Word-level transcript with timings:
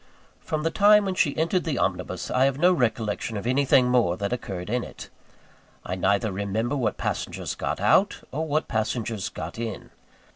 From 0.39 0.63
the 0.63 0.71
time 0.71 1.05
when 1.05 1.13
she 1.13 1.37
entered 1.37 1.63
the 1.63 1.77
omnibus, 1.77 2.31
I 2.31 2.45
have 2.45 2.57
no 2.57 2.73
recollection 2.73 3.37
of 3.37 3.45
anything 3.45 3.87
more 3.87 4.17
that 4.17 4.33
occurred 4.33 4.67
in 4.67 4.83
it. 4.83 5.11
I 5.85 5.93
neither 5.93 6.31
remember 6.31 6.75
what 6.75 6.97
passengers 6.97 7.53
got 7.53 7.79
out, 7.79 8.21
or 8.31 8.47
what 8.47 8.67
passengers 8.67 9.29
got 9.29 9.59
in. 9.59 9.91